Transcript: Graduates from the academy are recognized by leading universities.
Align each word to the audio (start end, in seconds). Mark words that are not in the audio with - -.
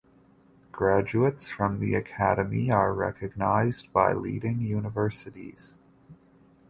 Graduates 0.71 1.49
from 1.49 1.77
the 1.79 1.93
academy 1.93 2.71
are 2.71 2.91
recognized 2.91 3.93
by 3.93 4.13
leading 4.13 4.59
universities. 4.59 5.75